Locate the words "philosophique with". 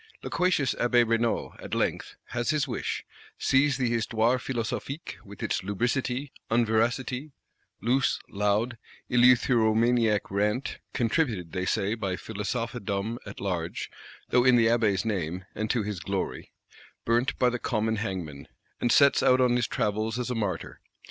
4.39-5.43